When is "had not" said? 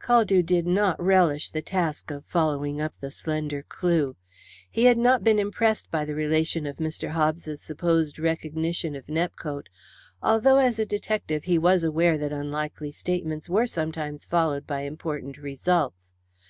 4.84-5.22